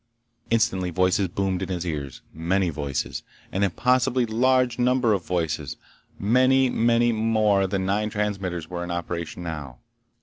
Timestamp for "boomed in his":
1.27-1.85